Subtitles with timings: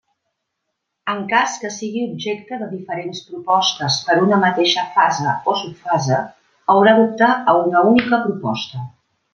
[1.11, 6.19] En cas que sigui objecte de diferents propostes per una mateixa fase o subfase
[6.75, 8.87] haurà d'optar a una única proposta.